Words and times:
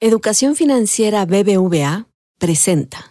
Educación 0.00 0.54
Financiera 0.54 1.26
BBVA 1.26 2.06
presenta. 2.38 3.10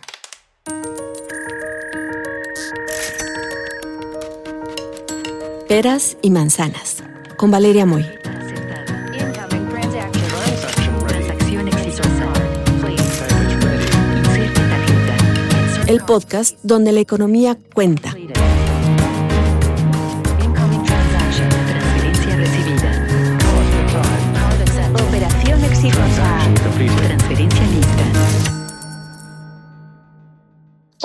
Peras 5.68 6.15
y 6.21 6.31
manzanas 6.31 7.04
con 7.36 7.52
Valeria 7.52 7.86
Moy. 7.86 8.05
El 15.88 15.99
podcast 16.05 16.58
donde 16.63 16.94
la 16.94 17.02
economía 17.02 17.58
cuenta. 17.73 18.16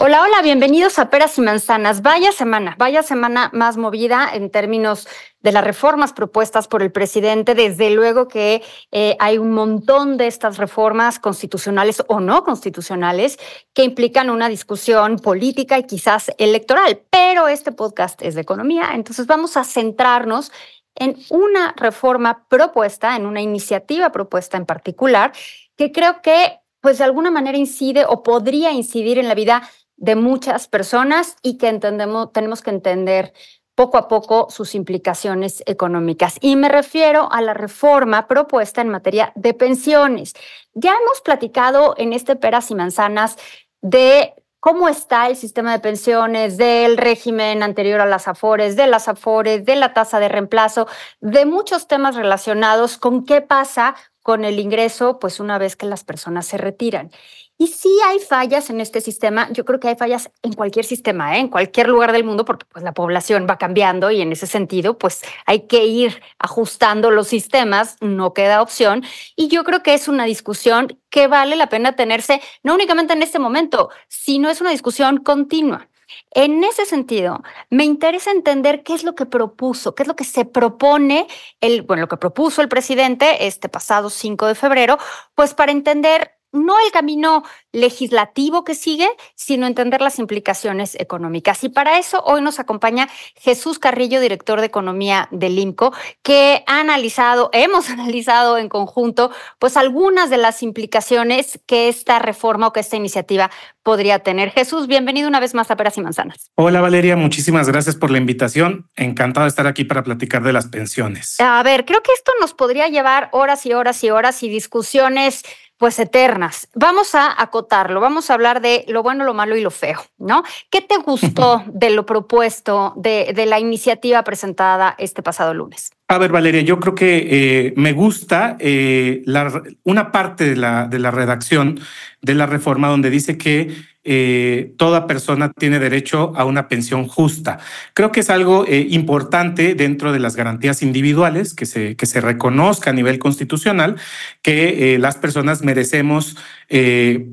Hola, 0.05 0.23
hola, 0.23 0.43
bienvenidos 0.43 0.99
a 0.99 1.11
Peras 1.11 1.39
y 1.39 1.43
Manzanas. 1.43 2.03
Vaya 2.03 2.33
semana, 2.33 2.75
vaya 2.77 3.05
semana 3.05 3.51
más 3.53 3.77
movida 3.77 4.29
en 4.35 4.51
términos 4.51 5.07
de 5.43 5.53
las 5.53 5.63
reformas 5.63 6.13
propuestas 6.13 6.67
por 6.67 6.83
el 6.83 6.91
presidente. 6.91 7.55
Desde 7.55 7.89
luego 7.91 8.27
que 8.27 8.65
eh, 8.91 9.17
hay 9.21 9.39
un 9.39 9.53
montón 9.53 10.17
de 10.17 10.27
estas 10.27 10.57
reformas 10.57 11.21
constitucionales 11.21 12.03
o 12.09 12.19
no 12.19 12.43
constitucionales 12.43 13.39
que 13.75 13.85
implican 13.85 14.29
una 14.29 14.49
discusión 14.49 15.21
política 15.21 15.79
y 15.79 15.85
quizás 15.85 16.33
electoral, 16.37 17.01
pero 17.09 17.47
este 17.47 17.71
podcast 17.71 18.21
es 18.23 18.35
de 18.35 18.41
economía, 18.41 18.91
entonces 18.95 19.29
vamos 19.29 19.57
a 19.57 19.63
centrarnos 19.63 20.51
en 20.97 21.17
una 21.31 21.75
reforma 21.77 22.45
propuesta, 22.49 23.15
en 23.15 23.25
una 23.25 23.41
iniciativa 23.41 24.11
propuesta 24.11 24.57
en 24.57 24.67
particular, 24.67 25.31
que 25.77 25.93
creo 25.93 26.23
que 26.23 26.59
pues 26.81 26.99
de 26.99 27.05
alguna 27.05 27.31
manera 27.31 27.57
incide 27.57 28.05
o 28.05 28.25
podría 28.25 28.73
incidir 28.73 29.17
en 29.19 29.29
la 29.29 29.35
vida 29.35 29.71
de 30.03 30.17
muchas 30.17 30.67
personas 30.67 31.37
y 31.43 31.59
que 31.59 31.69
entendemos, 31.69 32.33
tenemos 32.33 32.61
que 32.61 32.71
entender 32.71 33.33
poco 33.77 33.97
a 33.97 34.09
poco 34.09 34.49
sus 34.51 34.75
implicaciones 34.75 35.63
económicas. 35.65 36.39
Y 36.41 36.57
me 36.57 36.69
refiero 36.69 37.33
a 37.33 37.41
la 37.41 37.55
reforma 37.55 38.27
propuesta 38.27 38.81
en 38.81 38.89
materia 38.89 39.33
de 39.37 39.55
pensiones. 39.55 40.35
Ya 40.75 40.91
hemos 40.91 41.21
platicado 41.21 41.95
en 41.97 42.13
este 42.13 42.35
Peras 42.35 42.73
y 42.73 42.75
Manzanas 42.75 43.37
de 43.81 44.35
cómo 44.59 44.89
está 44.89 45.29
el 45.29 45.37
sistema 45.37 45.71
de 45.71 45.79
pensiones, 45.79 46.57
del 46.57 46.97
régimen 46.97 47.63
anterior 47.63 48.01
a 48.01 48.07
las 48.07 48.27
AFORES, 48.27 48.75
de 48.75 48.89
las 48.89 49.07
AFORES, 49.07 49.65
de 49.65 49.77
la 49.77 49.95
tasa 49.95 50.19
de 50.19 50.29
reemplazo, 50.29 50.89
de 51.21 51.47
muchos 51.47 51.87
temas 51.87 52.17
relacionados 52.17 52.99
con 52.99 53.25
qué 53.25 53.41
pasa 53.41 53.95
con 54.23 54.45
el 54.45 54.59
ingreso, 54.59 55.19
pues 55.19 55.41
una 55.41 55.59
vez 55.59 55.77
que 55.77 55.87
las 55.87 56.05
personas 56.05 56.47
se 56.47 56.57
retiran. 56.57 57.11
Y 57.59 57.69
sí 57.69 57.91
hay 58.07 58.19
fallas 58.19 58.71
en 58.71 58.81
este 58.81 59.01
sistema, 59.01 59.49
yo 59.53 59.65
creo 59.65 59.79
que 59.79 59.89
hay 59.89 59.95
fallas 59.95 60.31
en 60.43 60.53
cualquier 60.55 60.85
sistema, 60.85 61.37
¿eh? 61.37 61.41
en 61.41 61.49
cualquier 61.49 61.89
lugar 61.89 62.11
del 62.11 62.25
mundo, 62.25 62.45
porque 62.45 62.67
pues, 62.73 62.83
la 62.83 62.93
población 62.93 63.47
va 63.49 63.57
cambiando 63.59 64.11
y 64.11 64.21
en 64.21 64.33
ese 64.33 64.49
sentido, 64.49 64.99
pues 64.99 65.23
hay 65.47 65.67
que 65.69 65.85
ir 65.85 66.23
ajustando 66.39 67.11
los 67.11 67.29
sistemas, 67.29 67.99
no 68.01 68.35
queda 68.35 68.63
opción. 68.63 69.05
Y 69.37 69.49
yo 69.49 69.63
creo 69.63 69.83
que 69.83 69.95
es 69.95 70.09
una 70.09 70.25
discusión 70.25 70.99
que 71.09 71.29
vale 71.29 71.55
la 71.55 71.69
pena 71.69 71.95
tenerse, 71.95 72.41
no 72.65 72.75
únicamente 72.75 73.13
en 73.13 73.23
este 73.23 73.39
momento, 73.39 73.91
sino 74.09 74.51
es 74.51 74.61
una 74.61 74.71
discusión 74.71 75.19
continua. 75.19 75.89
En 76.31 76.65
ese 76.65 76.87
sentido, 76.87 77.43
me 77.71 77.85
interesa 77.85 78.31
entender 78.31 78.83
qué 78.83 78.95
es 78.95 79.05
lo 79.05 79.15
que 79.15 79.27
propuso, 79.27 79.95
qué 79.95 80.03
es 80.03 80.09
lo 80.09 80.17
que 80.17 80.25
se 80.25 80.45
propone, 80.45 81.27
el, 81.61 81.83
bueno, 81.83 82.03
lo 82.03 82.09
que 82.09 82.17
propuso 82.17 82.63
el 82.63 82.69
presidente 82.69 83.47
este 83.47 83.69
pasado 83.69 84.11
5 84.11 84.47
de 84.47 84.55
febrero, 84.55 84.99
pues 85.35 85.55
para 85.55 85.73
entender 85.73 86.33
no 86.53 86.75
el 86.85 86.93
camino 86.93 87.43
legislativo 87.73 88.65
que 88.65 88.75
sigue, 88.75 89.09
sino 89.35 89.67
entender 89.67 90.01
las 90.01 90.19
implicaciones 90.19 90.95
económicas. 91.01 91.65
Y 91.65 91.71
para 91.71 91.99
eso 91.99 92.23
hoy 92.25 92.43
nos 92.43 92.61
acompaña 92.61 93.09
Jesús 93.37 93.79
Carrillo, 93.79 94.21
director 94.21 94.61
de 94.61 94.67
Economía 94.67 95.29
del 95.31 95.59
IMCO, 95.59 95.93
que 96.23 96.63
ha 96.67 96.81
analizado, 96.81 97.51
hemos 97.53 97.91
analizado 97.91 98.59
en 98.59 98.69
conjunto, 98.69 99.33
pues 99.59 99.77
algunas 99.77 100.31
de 100.31 100.37
las 100.37 100.63
implicaciones 100.63 101.59
que 101.67 101.89
esta 101.89 102.19
reforma 102.19 102.69
o 102.69 102.73
que 102.73 102.81
esta 102.81 102.97
iniciativa 102.97 103.51
podría 103.83 104.21
tener. 104.21 104.51
Jesús, 104.51 104.87
bienvenido 104.87 105.29
una 105.29 105.41
vez 105.41 105.55
más 105.55 105.71
a 105.71 105.77
Peras 105.77 105.97
y 105.99 106.03
Manzanas. 106.03 106.51
Hola 106.55 106.81
Valeria, 106.81 107.17
muchísimas 107.17 107.69
gracias 107.69 107.97
por 107.97 108.11
la 108.11 108.19
invitación. 108.19 108.89
Encantado 108.95 109.45
de 109.45 109.49
estar 109.49 109.67
aquí 109.67 109.85
para 109.85 110.05
platicar 110.05 110.43
de 110.43 110.53
las 110.53 110.69
pensiones. 110.69 111.41
A 111.41 111.63
ver, 111.63 111.85
creo 111.85 112.03
que 112.03 112.13
esto 112.13 112.33
nos 112.41 112.55
podría 112.55 112.89
llevar 112.89 113.29
horas 113.33 113.67
y 113.67 113.73
horas 113.73 114.05
y 114.05 114.11
horas 114.11 114.43
y 114.43 114.49
discusiones 114.49 115.43
pues 115.83 115.99
eternas. 115.99 116.69
Vamos 116.77 117.17
a 117.17 117.43
acotarlo, 117.43 117.99
vamos 117.99 118.31
a 118.31 118.35
hablar 118.35 118.63
de 118.63 118.85
lo 118.87 119.03
bueno, 119.03 119.25
lo 119.25 119.35
malo 119.35 119.57
y 119.57 119.63
lo 119.63 119.73
feo, 119.73 120.01
¿no? 120.17 120.45
¿Qué 120.71 120.81
te 120.81 120.97
gustó 120.97 121.65
de 121.67 121.91
lo 121.91 122.07
propuesto, 122.07 122.93
de, 122.95 123.33
de 123.35 123.47
la 123.47 123.59
iniciativa 123.59 124.23
presentada 124.23 124.95
este 124.97 125.25
pasado 125.25 125.55
lunes? 125.55 125.91
A 126.07 126.19
ver, 126.19 126.31
Valeria, 126.31 126.61
yo 126.61 126.79
creo 126.79 126.95
que 126.95 127.27
eh, 127.29 127.75
me 127.75 127.95
gusta 127.95 128.57
eh, 128.61 129.23
la, 129.25 129.61
una 129.83 130.13
parte 130.13 130.51
de 130.51 130.55
la, 130.55 130.87
de 130.87 131.01
la 131.01 131.11
redacción 131.11 131.81
de 132.21 132.35
la 132.37 132.47
reforma 132.47 132.87
donde 132.87 133.11
dice 133.11 133.37
que 133.37 133.75
eh, 134.05 134.75
toda 134.79 135.07
persona 135.07 135.53
tiene 135.53 135.79
derecho 135.79 136.33
a 136.35 136.45
una 136.45 136.67
pensión 136.67 137.07
justa. 137.07 137.61
Creo 137.95 138.11
que 138.11 138.21
es 138.21 138.31
algo 138.31 138.67
eh, 138.67 138.87
importante 138.91 139.77
dentro 139.77 140.13
de 140.13 140.19
las 140.19 140.35
garantías 140.35 140.83
individuales 140.83 141.55
que 141.55 141.67
se, 141.67 141.95
que 141.95 142.07
se 142.07 142.21
reconozca 142.21 142.91
a 142.91 142.93
nivel 142.93 143.21
constitucional 143.21 143.97
que 144.43 144.95
eh, 144.95 144.99
las 144.99 145.17
personas 145.17 145.63
merecemos 145.63 146.37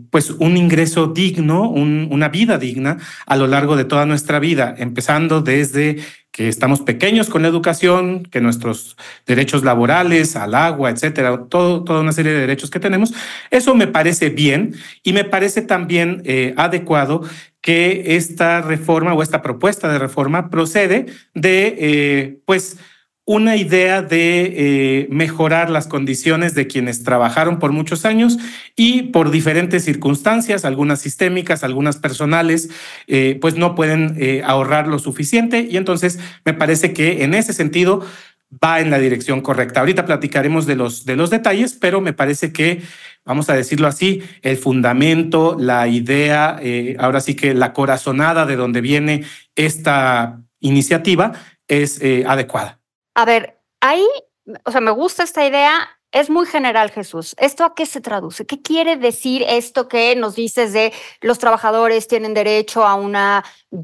pues 0.09 0.31
un 0.31 0.57
ingreso 0.57 1.07
digno, 1.07 1.69
un, 1.69 2.09
una 2.12 2.28
vida 2.28 2.57
digna 2.57 2.97
a 3.25 3.38
lo 3.38 3.47
largo 3.47 3.78
de 3.78 3.86
toda 3.86 4.06
nuestra 4.06 4.38
vida, 4.38 4.75
empezando 4.78 5.41
desde 5.41 5.96
que 6.32 6.48
estamos 6.48 6.82
pequeños 6.82 7.30
con 7.30 7.42
la 7.42 7.48
educación, 7.48 8.24
que 8.24 8.42
nuestros 8.42 8.98
derechos 9.26 9.64
laborales, 9.64 10.36
al 10.36 10.56
agua, 10.56 10.90
etcétera, 10.90 11.46
todo, 11.50 11.84
toda 11.84 12.02
una 12.02 12.12
serie 12.12 12.32
de 12.32 12.42
derechos 12.42 12.70
que 12.70 12.80
tenemos. 12.80 13.14
Eso 13.52 13.76
me 13.76 13.88
parece 13.88 14.30
bien 14.30 14.76
y 15.04 15.14
me 15.14 15.24
parece 15.24 15.62
también 15.62 16.22
eh, 16.26 16.54
adecuado 16.56 17.24
que 17.62 18.16
esta 18.16 18.62
reforma 18.62 19.14
o 19.14 19.24
esta 19.24 19.42
propuesta 19.42 19.92
de 19.92 20.00
reforma 20.00 20.50
procede 20.50 21.08
de, 21.34 21.76
eh, 21.80 22.40
pues, 22.46 22.78
una 23.30 23.58
idea 23.58 24.02
de 24.02 24.54
eh, 24.58 25.08
mejorar 25.12 25.70
las 25.70 25.86
condiciones 25.86 26.56
de 26.56 26.66
quienes 26.66 27.04
trabajaron 27.04 27.60
por 27.60 27.72
muchos 27.72 28.04
años 28.04 28.40
y 28.76 29.04
por 29.04 29.30
diferentes 29.30 29.86
circunstancias, 29.86 30.66
algunas 30.66 31.00
sistémicas, 31.00 31.64
algunas 31.64 31.98
personales, 31.98 32.72
eh, 33.06 33.38
pues 33.40 33.56
no 33.56 33.76
pueden 33.76 34.16
eh, 34.18 34.42
ahorrar 34.44 34.88
lo 34.88 34.98
suficiente 34.98 35.68
y 35.70 35.78
entonces 35.78 36.18
me 36.44 36.56
parece 36.56 36.92
que 36.92 37.24
en 37.24 37.36
ese 37.36 37.54
sentido 37.54 38.04
va 38.52 38.80
en 38.80 38.90
la 38.90 38.98
dirección 38.98 39.42
correcta. 39.42 39.82
Ahorita 39.82 40.08
platicaremos 40.08 40.66
de 40.66 40.76
los, 40.76 41.06
de 41.06 41.16
los 41.16 41.30
detalles, 41.30 41.78
pero 41.80 42.02
me 42.02 42.14
parece 42.14 42.52
que, 42.52 42.82
vamos 43.26 43.48
a 43.52 43.54
decirlo 43.54 43.86
así, 43.86 44.24
el 44.42 44.58
fundamento, 44.58 45.56
la 45.60 45.88
idea, 45.88 46.60
ahora 46.98 47.22
sí 47.22 47.36
que 47.36 47.54
la 47.54 47.74
corazonada 47.74 48.48
de 48.48 48.56
donde 48.56 48.82
viene 48.82 49.24
esta 49.54 50.42
iniciativa 50.62 51.34
es 51.68 52.02
adecuada. 52.26 52.79
A 53.19 53.25
ver, 53.25 53.59
ahí, 53.81 54.07
o 54.63 54.72
sea, 54.72 54.80
me 54.80 54.91
gusta 54.91 55.24
esta 55.24 55.46
idea. 55.46 55.90
Es 56.13 56.30
muy 56.30 56.46
general, 56.46 56.90
Jesús. 56.90 57.35
¿Esto 57.38 57.66
a 57.66 57.75
qué 57.75 57.85
se 57.85 58.00
traduce? 58.00 58.46
¿Qué 58.46 58.62
quiere 58.62 58.96
decir 58.96 59.44
esto 59.46 59.90
que 59.90 60.16
nos 60.16 60.35
dices 60.35 60.72
de 60.72 60.94
los 61.19 61.38
trabajadores 61.38 62.07
tienen 62.07 62.34
derecho 62.34 62.85
a 62.85 62.96
una 62.96 63.44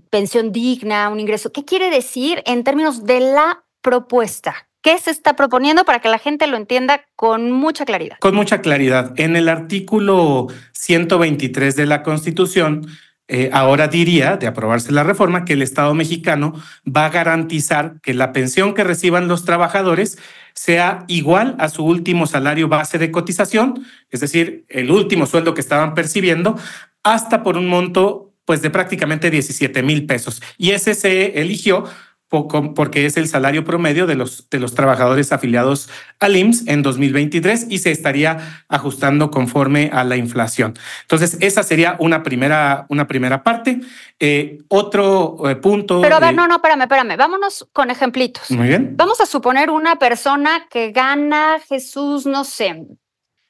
pensión 0.10 0.54
digna, 0.54 1.10
un 1.10 1.20
ingreso? 1.20 1.52
¿Qué 1.52 1.66
quiere 1.66 1.90
decir 1.90 2.44
en 2.46 2.64
términos 2.64 3.04
de 3.04 3.20
la 3.20 3.66
propuesta? 3.82 4.70
¿Qué 4.82 4.98
se 5.00 5.12
está 5.12 5.36
proponiendo 5.36 5.84
para 5.84 6.00
que 6.00 6.08
la 6.08 6.18
gente 6.18 6.48
lo 6.48 6.56
entienda 6.56 7.04
con 7.18 7.52
mucha 7.52 7.84
claridad? 7.84 8.16
Con 8.22 8.36
mucha 8.36 8.62
claridad. 8.62 9.12
En 9.18 9.36
el 9.36 9.50
artículo 9.50 10.48
123 10.72 11.76
de 11.76 11.86
la 11.86 12.04
Constitución 12.04 12.88
eh, 13.28 13.50
ahora 13.52 13.88
diría, 13.88 14.38
de 14.38 14.48
aprobarse 14.48 14.92
la 14.92 15.04
reforma, 15.04 15.46
que 15.46 15.54
el 15.54 15.62
Estado 15.62 15.94
mexicano 15.94 16.54
va 16.86 17.06
a 17.06 17.10
garantizar 17.10 18.00
que 18.02 18.14
la 18.14 18.34
pensión 18.34 18.74
que 18.74 18.84
reciban 18.84 19.28
los 19.28 19.46
trabajadores 19.46 20.18
sea 20.54 21.06
igual 21.08 21.56
a 21.60 21.70
su 21.70 21.84
último 21.84 22.28
salario 22.28 22.68
base 22.68 22.98
de 22.98 23.12
cotización, 23.12 23.86
es 24.12 24.20
decir, 24.20 24.66
el 24.70 24.92
último 24.92 25.26
sueldo 25.26 25.54
que 25.54 25.62
estaban 25.62 25.96
percibiendo, 25.96 26.58
hasta 27.04 27.44
por 27.44 27.58
un 27.58 27.68
monto 27.68 28.32
pues 28.46 28.62
de 28.62 28.70
prácticamente 28.70 29.32
17 29.32 29.82
mil 29.82 30.06
pesos. 30.06 30.42
Y 30.58 30.72
ese 30.72 30.94
se 30.94 31.42
eligió 31.42 31.86
porque 32.30 33.06
es 33.06 33.18
el 33.18 33.28
salario 33.28 33.64
promedio 33.64 34.08
de 34.08 34.16
los, 34.16 34.50
de 34.50 34.60
los 34.60 34.74
trabajadores 34.74 35.32
afiliados 35.32 35.90
al 36.20 36.36
IMSS 36.36 36.68
en 36.68 36.82
2023 36.82 37.68
y 37.70 37.78
se 37.78 37.92
estaría 37.92 38.64
ajustando 38.68 39.32
conforme 39.32 39.90
a 39.94 40.04
la 40.04 40.18
inflación. 40.18 40.74
Entonces, 41.04 41.38
esa 41.42 41.64
sería 41.64 41.96
una 42.00 42.24
primera, 42.24 42.88
una 42.90 43.08
primera 43.08 43.44
parte. 43.44 43.80
Eh, 44.20 44.58
otro 44.70 45.38
eh, 45.50 45.56
punto. 45.56 46.02
Pero 46.02 46.16
a 46.16 46.20
ver, 46.20 46.34
no, 46.34 46.48
no, 46.48 46.56
espérame, 46.56 46.82
espérame. 46.82 47.18
Vámonos 47.18 47.68
con 47.72 47.92
ejemplitos. 47.92 48.50
Muy 48.52 48.68
bien. 48.68 48.94
Vamos 48.96 49.22
a 49.22 49.26
suponer 49.26 49.70
una 49.70 49.98
persona 49.98 50.68
que 50.70 50.92
gana, 50.92 51.60
Jesús, 51.68 52.26
no 52.26 52.44
sé, 52.44 52.86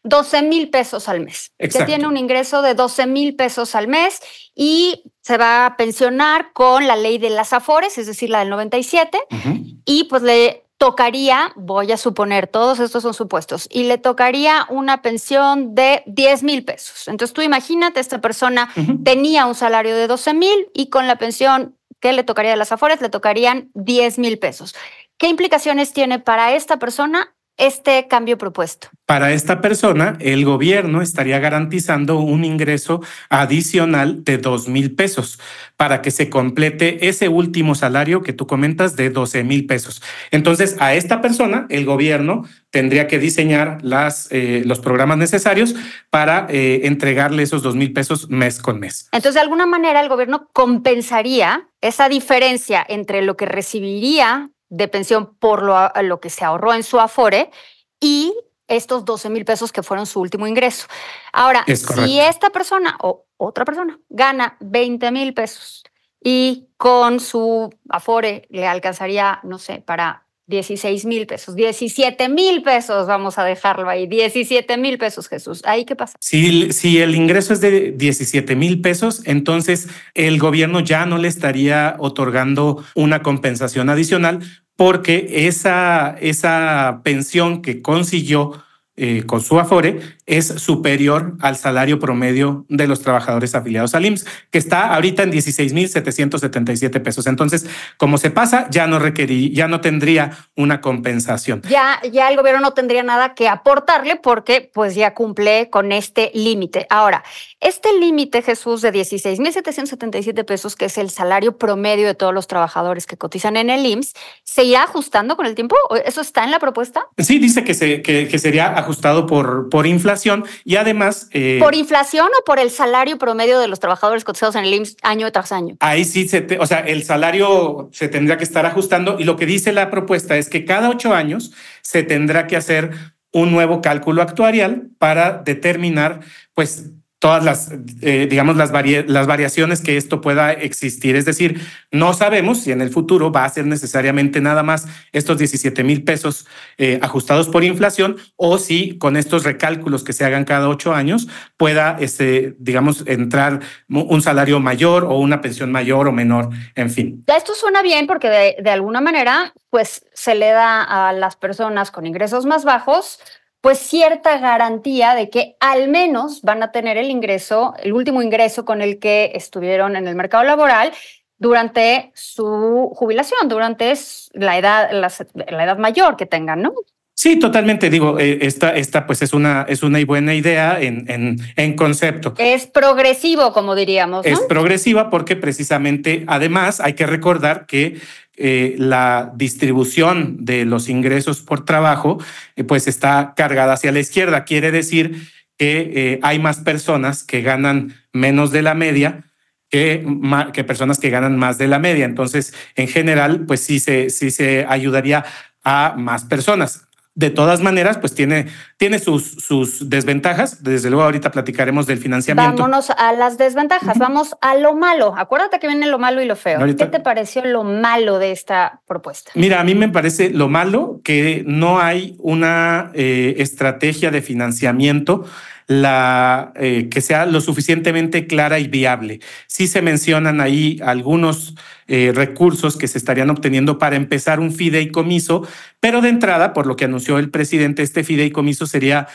12 0.06 0.44
mil 0.44 0.70
pesos 0.70 1.10
al 1.10 1.20
mes, 1.20 1.52
Exacto. 1.58 1.86
que 1.86 1.92
tiene 1.92 2.08
un 2.08 2.16
ingreso 2.16 2.62
de 2.62 2.76
12 2.76 3.08
mil 3.08 3.36
pesos 3.36 3.76
al 3.76 3.88
mes 3.88 4.22
y 4.54 5.04
se 5.22 5.38
va 5.38 5.66
a 5.66 5.78
pensionar 5.78 6.54
con 6.54 6.86
la 6.88 6.96
ley 6.96 7.18
de 7.18 7.32
las 7.32 7.52
Afores, 7.54 7.98
es 7.98 8.06
decir, 8.08 8.30
la 8.30 8.40
del 8.40 8.50
97, 8.50 9.20
Ujú. 9.32 9.60
y 9.84 10.04
pues 10.06 10.22
le 10.22 10.64
tocaría, 10.78 11.52
voy 11.56 11.92
a 11.92 11.98
suponer, 11.98 12.48
todos 12.48 12.80
estos 12.80 13.02
son 13.02 13.14
supuestos, 13.14 13.68
y 13.72 13.84
le 13.86 13.98
tocaría 13.98 14.68
una 14.70 15.02
pensión 15.02 15.74
de 15.74 16.04
10 16.06 16.44
mil 16.44 16.64
pesos. 16.64 17.08
Entonces 17.08 17.34
tú 17.34 17.42
imagínate, 17.42 18.00
esta 18.00 18.22
persona 18.22 18.70
tenía 19.04 19.46
un 19.48 19.56
salario 19.56 19.96
de 19.96 20.08
12 20.08 20.34
mil 20.34 20.68
y 20.74 20.90
con 20.90 21.08
la 21.08 21.18
pensión 21.18 21.76
que 22.00 22.14
le 22.14 22.24
tocaría 22.24 22.52
de 22.52 22.58
las 22.58 22.72
Afores 22.72 23.02
le 23.02 23.10
tocarían 23.10 23.72
10 23.74 24.20
mil 24.20 24.38
pesos. 24.38 24.76
¿Qué 25.18 25.30
implicaciones 25.30 25.94
tiene 25.94 26.20
para 26.20 26.54
esta 26.56 26.78
persona 26.78 27.34
este 27.58 28.08
cambio 28.08 28.38
propuesto? 28.38 28.90
Para 29.06 29.34
esta 29.34 29.62
persona, 29.62 30.18
el 30.20 30.46
gobierno 30.46 31.02
estaría 31.02 31.40
garantizando 31.40 32.20
un 32.20 32.44
ingreso 32.44 33.02
adicional 33.30 34.24
de 34.24 34.38
dos 34.38 34.68
mil 34.68 34.96
pesos 34.96 35.40
para 35.78 36.02
que 36.02 36.12
se 36.12 36.30
complete 36.30 37.08
ese 37.08 37.28
último 37.30 37.76
salario 37.76 38.24
que 38.24 38.34
tú 38.34 38.48
comentas 38.48 38.96
de 38.96 39.10
12 39.10 39.44
mil 39.44 39.66
pesos. 39.66 40.02
Entonces, 40.32 40.78
a 40.80 40.96
esta 40.96 41.22
persona, 41.22 41.66
el 41.70 41.86
gobierno 41.86 42.46
tendría 42.70 43.08
que 43.08 43.20
diseñar 43.20 43.80
las, 43.82 44.28
eh, 44.32 44.64
los 44.66 44.80
programas 44.80 45.18
necesarios 45.18 45.76
para 46.10 46.48
eh, 46.50 46.82
entregarle 46.84 47.44
esos 47.44 47.62
dos 47.62 47.76
mil 47.76 47.94
pesos 47.94 48.30
mes 48.30 48.62
con 48.62 48.80
mes. 48.80 49.08
Entonces, 49.12 49.36
de 49.36 49.42
alguna 49.42 49.66
manera, 49.66 50.02
el 50.02 50.10
gobierno 50.10 50.50
compensaría 50.54 51.68
esa 51.82 52.10
diferencia 52.10 52.86
entre 52.88 53.22
lo 53.22 53.38
que 53.38 53.46
recibiría 53.46 54.50
de 54.70 54.88
pensión 54.88 55.36
por 55.36 55.64
lo, 55.64 55.92
lo 56.04 56.20
que 56.20 56.30
se 56.30 56.46
ahorró 56.46 56.74
en 56.74 56.84
su 56.84 57.00
Afore 57.00 57.52
y 58.00 58.34
estos 58.68 59.06
12 59.06 59.30
mil 59.30 59.46
pesos 59.46 59.72
que 59.72 59.84
fueron 59.84 60.06
su 60.06 60.20
último 60.20 60.48
ingreso. 60.48 60.88
Ahora, 61.32 61.64
Es 61.68 61.82
si 61.84 62.20
esta 62.20 62.50
persona 62.50 62.98
o 63.02 63.26
otra 63.38 63.66
persona 63.66 64.00
gana 64.10 64.58
20 64.60 65.12
mil 65.12 65.34
pesos 65.34 65.84
y 66.22 66.70
con 66.78 67.20
su 67.20 67.70
Afore 67.90 68.48
le 68.50 68.68
alcanzaría, 68.68 69.40
no 69.44 69.60
sé, 69.60 69.82
para 69.82 70.25
16 70.48 71.06
mil 71.06 71.26
pesos, 71.26 71.56
17 71.56 72.30
mil 72.30 72.62
pesos, 72.62 73.08
vamos 73.08 73.38
a 73.38 73.44
dejarlo 73.44 73.90
ahí, 73.90 74.08
17 74.08 74.78
mil 74.78 74.98
pesos, 74.98 75.28
Jesús. 75.28 75.62
¿Ahí 75.66 75.86
qué 75.86 75.96
pasa? 75.96 76.16
Si, 76.20 76.72
si 76.72 77.00
el 77.00 77.16
ingreso 77.16 77.54
es 77.54 77.62
de 77.62 77.92
17 77.92 78.56
mil 78.56 78.82
pesos, 78.82 79.24
entonces 79.26 79.88
el 80.14 80.38
gobierno 80.38 80.82
ya 80.82 81.06
no 81.06 81.18
le 81.18 81.28
estaría 81.28 81.96
otorgando 82.00 82.84
una 82.94 83.24
compensación 83.24 83.90
adicional 83.90 84.40
porque 84.76 85.48
esa, 85.48 86.16
esa 86.20 87.02
pensión 87.04 87.62
que 87.62 87.82
consiguió 87.82 88.64
eh, 88.98 89.24
con 89.26 89.42
su 89.42 89.60
Afore 89.60 90.00
es 90.26 90.48
superior 90.48 91.36
al 91.40 91.56
salario 91.56 92.00
promedio 92.00 92.66
de 92.68 92.88
los 92.88 93.02
trabajadores 93.02 93.54
afiliados 93.54 93.94
al 93.94 94.06
IMSS, 94.06 94.26
que 94.50 94.58
está 94.58 94.94
ahorita 94.96 95.24
en 95.24 95.32
16 95.32 95.74
mil 95.74 95.88
777 95.88 97.00
pesos. 97.00 97.28
Entonces, 97.28 97.68
como 97.98 98.18
se 98.18 98.32
pasa, 98.32 98.68
ya 98.72 98.88
no 98.88 99.00
ya 99.06 99.68
no 99.68 99.82
tendría 99.82 100.32
una 100.56 100.82
compensación. 100.82 101.62
ya, 101.70 102.02
ya 102.12 102.30
el 102.30 102.38
gobierno 102.38 102.62
no 102.62 102.72
tendría 102.72 103.04
nada 103.04 103.36
que 103.36 103.48
aportarle 103.48 104.16
porque 104.16 104.70
pues 104.74 104.96
ya 104.96 105.14
cumple 105.14 105.70
con 105.70 105.92
este 105.92 106.32
límite. 106.34 106.88
Ahora, 106.90 107.24
este 107.60 107.90
límite, 108.00 108.42
Jesús, 108.42 108.82
de 108.82 108.92
16.777 108.92 110.44
pesos, 110.44 110.76
que 110.76 110.86
es 110.86 110.98
el 110.98 111.12
salario 111.12 111.58
promedio 111.58 112.08
de 112.08 112.16
todos 112.16 112.34
los 112.34 112.48
trabajadores 112.48 113.06
que 113.06 113.18
cotizan 113.18 113.58
en 113.58 113.70
el 113.70 113.86
IMSS, 113.86 114.14
¿se 114.44 114.64
irá 114.64 114.84
ajustando 114.84 115.36
con 115.36 115.46
el 115.46 115.54
tiempo? 115.54 115.76
¿O 115.90 115.96
¿Eso 115.96 116.22
está 116.22 116.44
en 116.44 116.52
la 116.52 116.60
propuesta? 116.60 117.08
Sí, 117.18 117.38
dice 117.38 117.64
que, 117.64 117.74
se, 117.74 118.02
que, 118.02 118.28
que 118.28 118.40
sería 118.40 118.76
ajustado 118.78 119.28
por, 119.28 119.70
por 119.70 119.86
inflación 119.86 120.15
y 120.64 120.76
además... 120.76 121.30
eh, 121.32 121.58
¿Por 121.60 121.76
inflación 121.76 122.28
o 122.40 122.44
por 122.46 122.60
el 122.60 122.70
salario 122.72 123.18
promedio 123.18 123.60
de 123.60 123.68
los 123.68 123.80
trabajadores 123.80 124.24
cotizados 124.24 124.56
en 124.56 124.66
el 124.66 124.74
IMSS 124.74 124.98
año 125.02 125.32
tras 125.32 125.52
año? 125.52 125.76
Ahí 125.80 126.06
sí, 126.06 126.28
se 126.28 126.42
te- 126.42 126.60
o 126.60 126.66
sea, 126.66 126.80
el 126.80 127.04
salario 127.04 127.90
se 127.92 128.08
tendrá 128.08 128.38
que 128.38 128.44
estar 128.44 128.66
ajustando 128.66 129.20
y 129.20 129.24
lo 129.24 129.36
que 129.36 129.46
dice 129.46 129.72
la 129.74 129.90
propuesta 129.90 130.38
es 130.38 130.50
que 130.50 130.66
cada 130.66 130.90
ocho 130.90 131.14
años 131.14 131.52
se 131.82 132.04
tendrá 132.04 132.48
que 132.48 132.56
hacer 132.58 132.92
un 133.32 133.52
nuevo 133.52 133.82
cálculo 133.82 134.22
actuarial 134.22 134.88
para 134.98 135.42
determinar, 135.44 136.22
pues, 136.54 136.92
todas 137.26 137.44
las, 137.44 137.72
eh, 138.02 138.28
digamos, 138.30 138.56
las, 138.56 138.72
varia- 138.72 139.04
las 139.08 139.26
variaciones 139.26 139.82
que 139.82 139.98
esto 139.98 140.22
pueda 140.22 140.52
existir. 140.54 141.16
Es 141.16 141.26
decir, 141.26 141.60
no 141.92 142.14
sabemos 142.14 142.60
si 142.60 142.72
en 142.72 142.82
el 142.82 142.92
futuro 142.92 143.32
va 143.32 143.46
a 143.46 143.50
ser 143.50 143.66
necesariamente 143.66 144.42
nada 144.42 144.62
más 144.62 144.86
estos 145.12 145.40
17 145.40 145.84
mil 145.84 146.04
pesos 146.04 146.46
eh, 146.78 147.00
ajustados 147.02 147.50
por 147.50 147.64
inflación 147.64 148.18
o 148.36 148.60
si 148.60 149.00
con 149.00 149.18
estos 149.18 149.44
recálculos 149.44 150.04
que 150.04 150.14
se 150.14 150.24
hagan 150.24 150.46
cada 150.46 150.70
ocho 150.70 150.94
años 150.94 151.28
pueda, 151.58 151.98
este, 152.00 152.56
digamos, 152.60 153.04
entrar 153.08 153.60
un 153.90 154.22
salario 154.22 154.60
mayor 154.60 155.06
o 155.06 155.18
una 155.18 155.42
pensión 155.42 155.72
mayor 155.72 156.08
o 156.08 156.12
menor, 156.12 156.50
en 156.76 156.92
fin. 156.92 157.24
Esto 157.26 157.56
suena 157.56 157.82
bien 157.82 158.06
porque 158.06 158.30
de, 158.30 158.56
de 158.62 158.70
alguna 158.70 159.02
manera, 159.02 159.52
pues 159.72 160.06
se 160.14 160.36
le 160.36 160.52
da 160.52 160.84
a 160.84 161.12
las 161.12 161.36
personas 161.38 161.90
con 161.90 162.06
ingresos 162.06 162.46
más 162.46 162.66
bajos, 162.66 163.20
pues 163.66 163.80
cierta 163.80 164.38
garantía 164.38 165.16
de 165.16 165.32
que 165.32 165.56
al 165.60 165.88
menos 165.88 166.44
van 166.44 166.62
a 166.62 166.72
tener 166.72 166.98
el 166.98 167.10
ingreso, 167.10 167.74
el 167.82 167.94
último 167.94 168.22
ingreso 168.22 168.64
con 168.64 168.80
el 168.80 169.00
que 169.00 169.32
estuvieron 169.34 169.96
en 169.96 170.08
el 170.08 170.14
mercado 170.14 170.44
laboral 170.44 170.92
durante 171.40 172.12
su 172.14 172.92
jubilación, 172.94 173.50
durante 173.50 173.92
la 174.34 174.60
edad, 174.60 174.92
la, 174.92 175.12
la 175.48 175.64
edad 175.64 175.80
mayor 175.80 176.16
que 176.16 176.28
tengan, 176.28 176.62
¿no? 176.62 176.76
Sí, 177.16 177.40
totalmente. 177.40 177.90
Digo, 177.90 178.20
eh, 178.20 178.38
esta, 178.42 178.76
esta 178.76 179.08
pues 179.08 179.24
es 179.24 179.34
una, 179.34 179.66
es 179.68 179.82
una 179.82 180.04
buena 180.06 180.36
idea 180.36 180.80
en, 180.80 181.10
en, 181.10 181.38
en 181.56 181.76
concepto. 181.76 182.36
Es 182.38 182.68
progresivo, 182.68 183.52
como 183.52 183.74
diríamos, 183.74 184.26
¿no? 184.26 184.32
Es 184.32 184.42
progresiva 184.42 185.10
porque 185.10 185.38
precisamente, 185.38 186.24
además, 186.28 186.82
hay 186.82 186.94
que 186.94 187.08
recordar 187.08 187.66
que 187.66 188.00
eh, 188.38 188.76
la 188.78 189.32
distribución 189.36 190.44
de 190.44 190.66
los 190.66 190.90
ingresos 190.90 191.42
por 191.42 191.64
trabajo, 191.64 192.18
eh, 192.56 192.64
pues 192.64 192.88
está 192.88 193.34
cargada 193.36 193.74
hacia 193.74 193.92
la 193.92 194.00
izquierda. 194.00 194.44
Quiere 194.44 194.72
decir 194.72 195.30
que 195.58 195.92
eh, 195.96 196.20
hay 196.22 196.40
más 196.40 196.58
personas 196.60 197.24
que 197.24 197.42
ganan 197.42 197.94
menos 198.12 198.52
de 198.52 198.62
la 198.62 198.74
media 198.74 199.24
que, 199.70 200.06
que 200.54 200.64
personas 200.64 201.00
que 201.00 201.10
ganan 201.10 201.38
más 201.38 201.58
de 201.58 201.68
la 201.68 201.80
media. 201.80 202.06
Entonces, 202.06 202.54
en 202.76 202.88
general, 202.88 203.46
pues 203.46 203.62
sí 203.62 203.80
se, 203.80 204.10
sí 204.10 204.32
se 204.32 204.66
ayudaría 204.68 205.26
a 205.64 205.96
más 205.98 206.26
personas. 206.26 206.88
De 207.18 207.30
todas 207.30 207.62
maneras, 207.62 207.98
pues 207.98 208.14
tiene, 208.14 208.48
tiene 208.76 209.00
sus, 209.00 209.24
sus 209.24 209.90
desventajas. 209.90 210.62
Desde 210.64 210.90
luego, 210.90 211.06
ahorita 211.06 211.32
platicaremos 211.32 211.88
del 211.88 211.98
financiamiento. 211.98 212.58
Vámonos 212.64 212.90
a 212.90 213.14
las 213.14 213.38
desventajas, 213.38 213.98
vamos 213.98 214.36
a 214.42 214.56
lo 214.56 214.76
malo. 214.76 215.14
Acuérdate 215.18 215.60
que 215.60 215.68
viene 215.68 215.88
lo 215.88 215.98
malo 215.98 216.22
y 216.22 216.26
lo 216.26 216.36
feo. 216.36 216.60
Ahorita- 216.60 216.86
¿Qué 216.86 216.92
te 216.92 217.00
pareció 217.00 217.46
lo 217.46 217.64
malo 217.64 218.20
de 218.20 218.34
esta 218.34 218.82
propuesta? 218.86 219.32
Mira, 219.36 219.62
a 219.62 219.64
mí 219.64 219.76
me 219.76 219.88
parece 219.88 220.30
lo 220.30 220.50
malo 220.50 221.00
que 221.06 221.46
no 221.48 221.80
hay 221.80 222.18
una 222.20 222.92
eh, 222.94 223.36
estrategia 223.38 224.12
de 224.12 224.22
financiamiento 224.22 225.24
eh, 225.68 226.90
que 226.92 227.02
sea 227.02 227.26
lo 227.26 227.42
suficientemente 227.42 228.28
clara 228.28 228.60
y 228.60 228.68
viable. 228.68 229.20
Sí 229.48 229.68
se 229.68 229.82
mencionan 229.82 230.40
ahí 230.42 230.80
algunos 230.84 231.56
eh, 231.88 232.12
recursos 232.14 232.78
que 232.78 232.88
se 232.88 232.98
estarían 232.98 233.30
obteniendo 233.30 233.78
para 233.78 233.96
empezar 233.96 234.40
un 234.40 234.52
fideicomiso, 234.52 235.48
pero 235.80 236.02
de 236.02 236.10
entrada, 236.10 236.54
por 236.54 236.68
lo 236.68 236.76
que 236.76 236.86
anunció 236.86 237.18
el 237.18 237.32
presidente, 237.32 237.84
este 237.84 238.04
fideicomiso 238.04 238.68
sería 238.68 239.08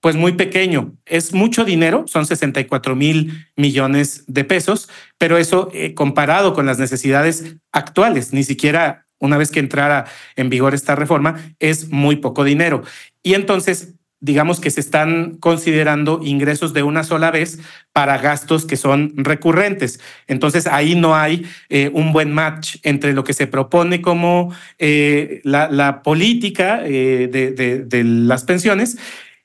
pues 0.00 0.16
muy 0.16 0.32
pequeño. 0.32 0.94
Es 1.06 1.34
mucho 1.34 1.64
dinero, 1.64 2.04
son 2.06 2.24
64 2.24 2.94
mil 2.94 3.46
millones 3.56 4.24
de 4.28 4.44
pesos, 4.44 4.88
pero 5.18 5.38
eso 5.38 5.70
eh, 5.74 5.94
comparado 5.94 6.54
con 6.54 6.66
las 6.66 6.78
necesidades 6.78 7.56
actuales, 7.72 8.32
ni 8.32 8.44
siquiera 8.44 9.06
una 9.18 9.36
vez 9.36 9.50
que 9.50 9.60
entrara 9.60 10.06
en 10.36 10.48
vigor 10.48 10.74
esta 10.74 10.94
reforma, 10.94 11.54
es 11.58 11.90
muy 11.90 12.16
poco 12.16 12.44
dinero. 12.44 12.82
Y 13.22 13.34
entonces, 13.34 13.94
digamos 14.20 14.60
que 14.60 14.70
se 14.70 14.80
están 14.80 15.36
considerando 15.36 16.20
ingresos 16.22 16.72
de 16.72 16.82
una 16.82 17.04
sola 17.04 17.30
vez 17.30 17.60
para 17.92 18.18
gastos 18.18 18.66
que 18.66 18.76
son 18.76 19.12
recurrentes. 19.16 20.00
Entonces, 20.26 20.66
ahí 20.66 20.94
no 20.94 21.14
hay 21.14 21.46
eh, 21.68 21.90
un 21.92 22.12
buen 22.12 22.32
match 22.32 22.76
entre 22.82 23.12
lo 23.12 23.24
que 23.24 23.32
se 23.32 23.46
propone 23.46 24.02
como 24.02 24.52
eh, 24.78 25.40
la, 25.44 26.02
política 26.02 26.80
eh, 26.84 27.28
de, 27.30 27.52
de, 27.52 27.84
de 27.84 28.04
las 28.04 28.44
pensiones 28.44 28.98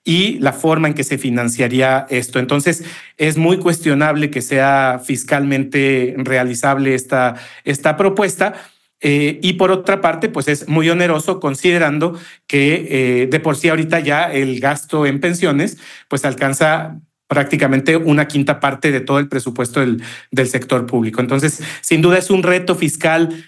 y 0.05 0.39
la 0.39 0.51
forma 0.51 0.89
en 0.89 0.93
que 0.93 1.03
se 1.03 1.17
financiaría 1.17 2.05
esto. 2.09 2.39
Entonces, 2.39 2.83
es 3.17 3.37
muy 3.37 3.57
cuestionable 3.57 4.29
que 4.29 4.41
sea 4.41 5.01
fiscalmente 5.03 6.15
realizable 6.17 6.93
esta, 6.93 7.35
esta 7.63 7.95
propuesta. 7.95 8.53
Eh, 9.05 9.39
y 9.43 9.53
por 9.53 9.69
otra 9.69 9.99
parte, 9.99 10.29
pues 10.29 10.47
es 10.47 10.69
muy 10.69 10.89
oneroso 10.89 11.41
considerando 11.41 12.17
que 12.47 12.87
eh, 12.89 13.27
de 13.27 13.39
por 13.41 13.57
sí 13.57 13.67
ahorita 13.67 13.99
ya 13.99 14.31
el 14.31 14.61
gasto 14.61 15.05
en 15.05 15.19
pensiones 15.19 15.77
pues 16.07 16.23
alcanza 16.23 17.01
prácticamente 17.27 17.97
una 17.97 18.27
quinta 18.27 18.61
parte 18.61 18.91
de 18.91 19.01
todo 19.01 19.19
el 19.19 19.27
presupuesto 19.27 19.81
del, 19.81 20.01
del 20.31 20.47
sector 20.47 20.85
público. 20.85 21.19
Entonces, 21.19 21.61
sin 21.81 22.01
duda 22.01 22.17
es 22.17 22.29
un 22.29 22.43
reto 22.43 22.75
fiscal 22.75 23.43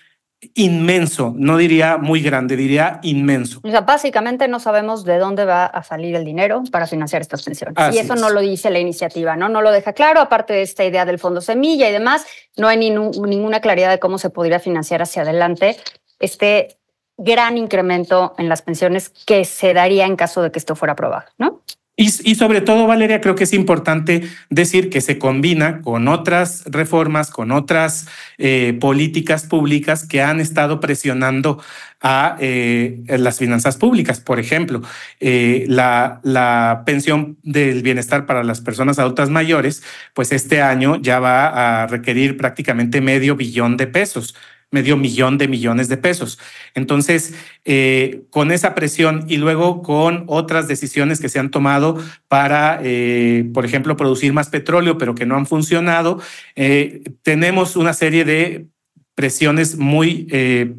inmenso, 0.54 1.34
no 1.36 1.58
diría 1.58 1.98
muy 1.98 2.22
grande, 2.22 2.56
diría 2.56 3.00
inmenso. 3.04 3.60
O 3.63 3.70
sea, 3.70 3.82
básicamente 3.82 4.48
no 4.48 4.60
sabemos 4.60 5.04
de 5.04 5.18
dónde 5.18 5.46
va 5.46 5.65
a 5.65 5.84
salir 5.84 6.15
el 6.15 6.24
dinero 6.24 6.63
para 6.72 6.88
financiar 6.88 7.22
estas 7.22 7.44
pensiones. 7.44 7.75
y 7.94 7.98
eso 7.98 8.15
no 8.15 8.30
lo 8.30 8.42
dice 8.42 8.70
la 8.70 8.80
iniciativa, 8.80 9.36
¿no? 9.36 9.50
No 9.50 9.62
lo 9.62 9.72
deja 9.72 9.94
claro, 9.94 10.20
aparte 10.20 10.54
de 10.54 10.62
esta 10.62 10.86
idea 10.86 11.06
del 11.06 11.20
fondo 11.20 11.42
semilla 11.42 11.89
y 11.89 11.92
demás, 11.92 12.25
no 12.58 12.68
hay 12.68 12.77
ninguna 12.77 13.60
claridad 13.60 13.89
de 13.89 14.00
cómo 14.00 14.18
se 14.18 14.30
podría 14.30 14.60
financiar 14.60 15.01
hacia 15.01 15.24
adelante 15.24 15.77
este 16.20 16.77
gran 17.18 17.58
incremento 17.58 18.36
en 18.38 18.50
las 18.50 18.62
pensiones 18.62 19.10
que 19.10 19.46
se 19.46 19.74
daría 19.74 20.06
en 20.06 20.15
caso 20.15 20.42
de 20.42 20.51
que 20.51 20.60
esto 20.60 20.75
fuera 20.75 20.94
aprobado, 20.94 21.25
¿no? 21.38 21.62
Y, 21.97 22.35
sobre 22.35 22.59
todo, 22.59 22.87
Valeria, 22.87 23.21
creo 23.21 23.35
que 23.35 23.45
es 23.45 23.53
importante 23.53 24.23
decir 24.49 24.89
que 24.89 24.99
se 24.99 25.17
combina 25.17 25.81
con 25.81 26.09
otras 26.09 26.63
reformas, 26.65 27.31
con 27.31 27.53
otras 27.53 28.09
eh, 28.37 28.77
políticas 28.81 29.45
públicas 29.45 30.05
que 30.05 30.21
han 30.21 30.41
estado 30.41 30.81
presionando 30.81 31.63
a 32.01 32.35
eh, 32.41 33.01
las 33.07 33.39
finanzas 33.39 33.77
públicas. 33.77 34.19
Por 34.19 34.41
ejemplo, 34.41 34.81
eh, 35.21 35.63
la, 35.69 36.19
la 36.23 36.83
pensión 36.85 37.37
del 37.43 37.81
bienestar 37.81 38.25
para 38.25 38.43
las 38.43 38.59
personas 38.59 38.99
adultas 38.99 39.29
mayores, 39.29 39.81
pues 40.13 40.33
este 40.33 40.61
año 40.61 40.97
ya 40.97 41.19
va 41.21 41.83
a 41.83 41.87
requerir 41.87 42.35
prácticamente 42.35 42.99
medio 42.99 43.37
billón 43.37 43.77
de 43.77 43.87
pesos 43.87 44.35
medio 44.75 44.98
millón 44.98 45.38
de 45.38 45.48
millones 45.48 45.88
de 45.88 45.96
pesos. 45.96 46.38
Entonces, 46.74 47.34
eh, 47.63 48.24
con 48.29 48.51
esa 48.51 48.75
presión 48.75 49.24
y 49.29 49.38
luego 49.38 49.82
con 49.82 50.25
otras 50.27 50.67
decisiones 50.67 51.22
que 51.22 51.29
se 51.29 51.39
han 51.39 51.50
tomado 51.50 51.98
para, 52.27 52.82
eh, 52.84 53.50
por 53.53 53.63
ejemplo, 53.65 53.96
producir 53.96 54.34
más 54.34 54.50
petróleo, 54.50 54.98
pero 54.98 55.15
que 55.15 55.25
no 55.25 55.38
han 55.38 55.46
funcionado, 55.46 56.22
eh, 56.58 57.03
tenemos 57.24 57.77
una 57.77 57.94
serie 57.94 58.25
de 58.25 58.67
presiones 59.15 59.77
muy 59.77 60.27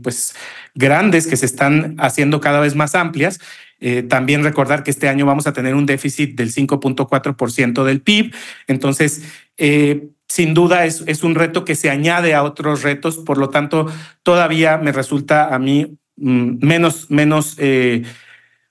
pues, 0.02 0.34
grandes 0.74 1.26
que 1.26 1.36
se 1.36 1.46
están 1.46 1.96
haciendo 1.98 2.38
cada 2.38 2.60
vez 2.60 2.74
más 2.74 2.94
amplias. 2.94 3.40
también 4.08 4.42
recordar 4.42 4.82
que 4.82 4.90
este 4.90 5.08
año 5.08 5.24
vamos 5.24 5.46
a 5.46 5.52
tener 5.52 5.74
un 5.74 5.86
déficit 5.86 6.36
del 6.36 6.50
5.4% 6.50 7.84
del 7.84 8.00
PIB. 8.02 8.34
Entonces, 8.66 9.22
sin 10.28 10.54
duda 10.54 10.84
es, 10.84 11.02
es 11.06 11.22
un 11.22 11.34
reto 11.34 11.64
que 11.64 11.74
se 11.74 11.90
añade 11.90 12.34
a 12.34 12.42
otros 12.42 12.82
retos, 12.82 13.18
por 13.18 13.38
lo 13.38 13.50
tanto, 13.50 13.86
todavía 14.22 14.76
me 14.78 14.92
resulta 14.92 15.54
a 15.54 15.58
mí 15.58 15.98
mm, 16.16 16.66
menos, 16.66 17.10
menos 17.10 17.54
eh, 17.58 18.02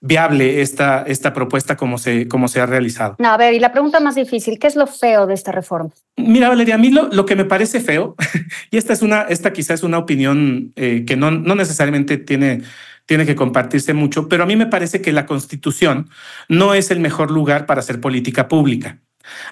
viable 0.01 0.61
esta, 0.61 1.03
esta 1.03 1.33
propuesta 1.33 1.75
como 1.75 1.97
se, 1.97 2.27
como 2.27 2.47
se 2.47 2.59
ha 2.59 2.65
realizado. 2.65 3.15
a 3.19 3.37
ver, 3.37 3.53
y 3.53 3.59
la 3.59 3.71
pregunta 3.71 3.99
más 3.99 4.15
difícil, 4.15 4.59
¿qué 4.59 4.67
es 4.67 4.75
lo 4.75 4.85
feo 4.85 5.25
de 5.25 5.33
esta 5.33 5.51
reforma? 5.51 5.89
Mira, 6.17 6.49
Valeria, 6.49 6.75
a 6.75 6.77
mí 6.77 6.89
lo, 6.91 7.07
lo 7.09 7.25
que 7.25 7.35
me 7.35 7.45
parece 7.45 7.79
feo, 7.79 8.15
y 8.71 8.77
esta 8.77 8.93
es 8.93 9.01
una, 9.01 9.23
esta 9.23 9.53
quizás 9.53 9.79
es 9.79 9.83
una 9.83 9.97
opinión 9.97 10.73
eh, 10.75 11.05
que 11.07 11.15
no, 11.15 11.31
no 11.31 11.55
necesariamente 11.55 12.17
tiene 12.17 12.61
tiene 13.05 13.25
que 13.25 13.35
compartirse 13.35 13.93
mucho, 13.93 14.27
pero 14.27 14.43
a 14.43 14.45
mí 14.47 14.55
me 14.55 14.65
parece 14.65 15.01
que 15.01 15.11
la 15.11 15.25
constitución 15.25 16.09
no 16.49 16.73
es 16.73 16.89
el 16.91 16.99
mejor 16.99 17.31
lugar 17.31 17.65
para 17.65 17.79
hacer 17.79 18.01
política 18.01 18.47
pública. 18.47 18.99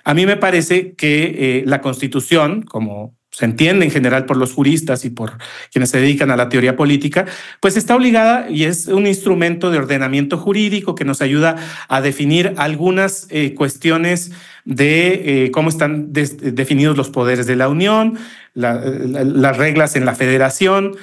A 0.04 0.14
mí 0.14 0.26
me 0.26 0.38
parece 0.38 0.94
que 0.94 1.60
eh, 1.60 1.64
la 1.66 1.82
Constitución, 1.82 2.64
como 2.64 3.16
se 3.34 3.46
entiende 3.46 3.84
en 3.84 3.92
general 3.92 4.26
por 4.26 4.38
los 4.38 4.54
juristas 4.54 5.06
y 5.06 5.10
por 5.10 5.34
quienes 5.72 5.90
se 5.90 6.00
dedican 6.00 6.30
a 6.30 6.38
la 6.38 6.50
teoría 6.50 6.76
política, 6.76 7.26
pues 7.60 7.76
está 7.78 7.96
obligada 7.96 8.48
y 8.50 8.66
es 8.66 8.88
un 8.88 9.08
instrumento 9.08 9.72
de 9.72 9.80
ordenamiento 9.80 10.38
jurídico 10.38 10.94
que 10.94 11.04
nos 11.04 11.22
ayuda 11.22 11.56
a 11.88 12.02
definir 12.02 12.54
algunas 12.58 13.26
eh, 13.32 13.56
cuestiones 13.56 14.32
de 14.66 15.46
eh, 15.46 15.52
cómo 15.52 15.70
están 15.70 16.14
definidos 16.14 16.96
los 16.96 17.10
poderes 17.10 17.48
de 17.48 17.56
la 17.56 17.70
Unión, 17.70 18.20
las 18.54 19.58
reglas 19.58 19.96
en 19.96 20.06
la 20.06 20.14
federación, 20.14 20.96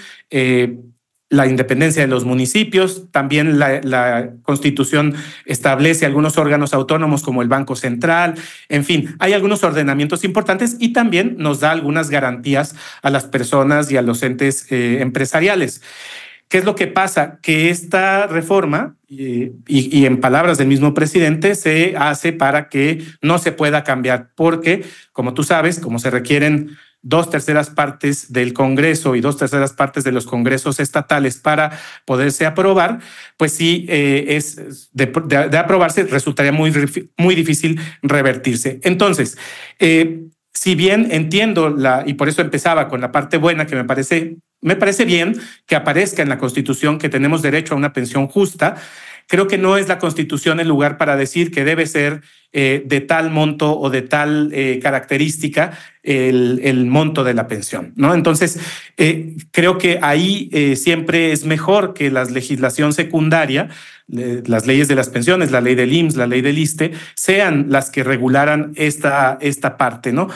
la 1.30 1.46
independencia 1.46 2.02
de 2.02 2.08
los 2.08 2.24
municipios, 2.24 3.04
también 3.12 3.58
la, 3.60 4.30
constitución 4.42 5.14
establece 5.46 6.04
algunos 6.04 6.36
órganos 6.36 6.74
autónomos 6.74 7.22
como 7.22 7.40
el 7.40 7.48
Banco 7.48 7.76
Central, 7.76 8.34
en 8.68 8.84
fin, 8.84 9.14
hay 9.20 9.32
algunos 9.32 9.62
ordenamientos 9.62 10.24
importantes 10.24 10.76
y 10.80 10.92
también 10.92 11.36
nos 11.38 11.60
da 11.60 11.70
algunas 11.70 12.10
garantías 12.10 12.74
a 13.00 13.10
las 13.10 13.24
personas 13.24 13.90
y 13.92 13.96
a 13.96 14.02
los 14.02 14.22
entes 14.24 14.66
eh, 14.70 14.98
empresariales. 15.00 15.82
¿Qué 16.48 16.58
es 16.58 16.64
lo 16.64 16.74
que 16.74 16.88
pasa? 16.88 17.38
Que 17.40 17.70
esta 17.70 18.26
reforma, 18.26 18.96
y, 19.06 19.52
y, 19.68 20.04
en 20.06 20.18
palabras 20.18 20.58
del 20.58 20.66
mismo 20.66 20.94
presidente, 20.94 21.54
se 21.54 21.94
hace 21.96 22.32
para 22.32 22.68
que 22.68 23.04
no 23.22 23.38
se 23.38 23.52
pueda 23.52 23.84
cambiar, 23.84 24.30
porque, 24.34 24.82
como 25.12 25.32
tú 25.32 25.44
sabes, 25.44 25.78
como 25.78 26.00
se 26.00 26.10
requieren 26.10 26.76
dos 27.02 27.30
terceras 27.30 27.70
partes 27.70 28.32
del 28.32 28.52
Congreso 28.52 29.16
y 29.16 29.20
dos 29.20 29.36
terceras 29.36 29.72
partes 29.72 30.04
de 30.04 30.12
los 30.12 30.26
congresos 30.26 30.80
estatales 30.80 31.38
para 31.38 31.78
poderse 32.04 32.46
aprobar, 32.46 33.00
pues 33.36 33.52
sí, 33.52 33.86
eh, 33.88 34.24
es 34.28 34.90
de, 34.92 35.10
aprobarse, 35.58 36.04
resultaría 36.04 36.52
muy, 36.52 36.72
muy 37.16 37.34
difícil 37.34 37.80
revertirse. 38.02 38.80
Entonces, 38.82 39.38
eh, 39.78 40.24
si 40.52 40.74
bien 40.74 41.08
entiendo 41.10 41.70
la, 41.70 42.02
y 42.06 42.14
por 42.14 42.28
eso 42.28 42.42
empezaba 42.42 42.88
con 42.88 43.00
la 43.00 43.12
parte 43.12 43.38
buena 43.38 43.66
que 43.66 43.76
me 43.76 43.84
parece, 43.84 44.36
me 44.60 44.76
parece 44.76 45.04
bien 45.04 45.40
que 45.66 45.76
aparezca 45.76 46.22
en 46.22 46.28
la 46.28 46.38
Constitución 46.38 46.98
que 46.98 47.08
tenemos 47.08 47.42
derecho 47.42 47.74
a 47.74 47.76
una 47.76 47.92
pensión 47.92 48.26
justa, 48.26 48.76
creo 49.26 49.46
que 49.46 49.58
no 49.58 49.76
es 49.76 49.88
la 49.88 49.98
Constitución 49.98 50.60
el 50.60 50.68
lugar 50.68 50.98
para 50.98 51.16
decir 51.16 51.50
que 51.50 51.64
debe 51.64 51.86
ser 51.86 52.22
eh, 52.52 52.82
de 52.84 53.00
tal 53.00 53.30
monto 53.30 53.78
o 53.78 53.88
de 53.90 54.02
tal 54.02 54.50
eh, 54.52 54.80
característica 54.82 55.78
el, 56.02 56.84
monto 56.86 57.22
de 57.22 57.32
la 57.32 57.46
pensión. 57.46 57.92
¿no? 57.94 58.12
Entonces, 58.12 58.58
eh, 58.96 59.36
creo 59.52 59.78
que 59.78 60.00
ahí 60.02 60.50
siempre 60.74 61.30
es 61.30 61.44
mejor 61.44 61.94
que 61.94 62.10
la 62.10 62.24
legislación 62.24 62.92
secundaria, 62.92 63.68
las 64.08 64.66
leyes 64.66 64.88
de 64.88 64.96
las 64.96 65.10
pensiones, 65.10 65.52
la 65.52 65.60
ley 65.60 65.76
del 65.76 65.92
IMSS, 65.92 66.16
la 66.16 66.26
ley 66.26 66.40
del 66.40 66.58
ISTE, 66.58 66.90
sean 67.14 67.66
las 67.68 67.90
que 67.90 68.02
regularan 68.02 68.72
esta, 68.74 69.38
esta 69.40 69.76
parte. 69.76 70.12
¿no? 70.12 70.28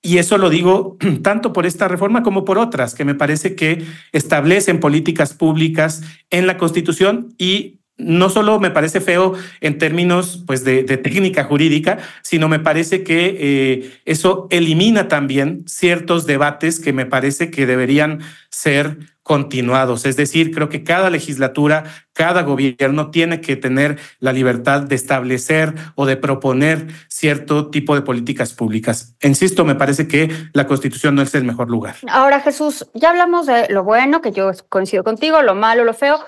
Y 0.00 0.18
eso 0.18 0.38
lo 0.38 0.50
digo 0.50 0.96
tanto 1.22 1.52
por 1.52 1.66
esta 1.66 1.88
reforma 1.88 2.22
como 2.22 2.44
por 2.44 2.58
otras, 2.58 2.94
que 2.94 3.04
me 3.04 3.14
parece 3.14 3.54
que 3.54 3.84
establecen 4.12 4.80
políticas 4.80 5.34
públicas 5.34 6.02
en 6.30 6.46
la 6.46 6.56
Constitución 6.56 7.34
y 7.38 7.77
no 7.98 8.30
solo 8.30 8.60
me 8.60 8.70
parece 8.70 9.00
feo 9.00 9.34
en 9.60 9.76
términos 9.76 10.42
pues, 10.46 10.64
de, 10.64 10.84
técnica 10.84 11.44
jurídica, 11.44 11.98
sino 12.22 12.48
me 12.48 12.60
parece 12.60 13.02
que 13.02 13.36
eh, 13.38 14.00
eso 14.04 14.46
elimina 14.50 15.08
también 15.08 15.64
ciertos 15.66 16.24
debates 16.24 16.80
que 16.80 16.92
me 16.92 17.06
parece 17.06 17.50
que 17.50 17.66
deberían 17.66 18.20
ser 18.50 18.98
continuados. 19.28 20.06
Es 20.06 20.16
decir, 20.16 20.54
creo 20.54 20.70
que 20.70 20.82
cada 20.82 21.10
legislatura, 21.10 21.84
cada 22.14 22.42
gobierno 22.42 23.10
tiene 23.10 23.42
que 23.42 23.56
tener 23.56 23.98
la 24.20 24.32
libertad 24.32 24.80
de 24.80 24.94
establecer 24.94 25.74
o 25.96 26.06
de 26.06 26.16
proponer 26.16 26.86
cierto 27.08 27.68
tipo 27.68 27.94
de 27.94 28.00
políticas 28.00 28.54
públicas. 28.54 29.16
Insisto, 29.20 29.66
me 29.66 29.74
parece 29.74 30.08
que 30.08 30.30
la 30.54 30.66
constitución 30.66 31.14
no 31.14 31.20
es 31.20 31.34
el 31.34 31.44
mejor 31.44 31.68
lugar. 31.68 31.96
Ahora, 32.08 32.40
Jesús, 32.40 32.88
ya 32.94 33.10
hablamos 33.10 33.44
de 33.44 33.68
lo 33.68 33.84
bueno, 33.84 34.22
que 34.22 34.32
yo 34.32 34.50
coincido 34.70 35.04
contigo, 35.04 35.42
lo 35.42 35.54
malo, 35.54 35.84
lo 35.84 35.92
feo. 35.92 36.18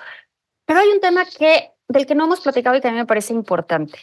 Pero 0.71 0.83
hay 0.83 0.89
un 0.91 1.01
tema 1.01 1.25
que, 1.25 1.73
del 1.89 2.07
que 2.07 2.15
no 2.15 2.27
hemos 2.27 2.43
platicado 2.43 2.77
y 2.77 2.81
que 2.81 2.87
a 2.87 2.93
mí 2.93 2.97
me 2.97 3.05
parece 3.05 3.33
importante 3.33 3.99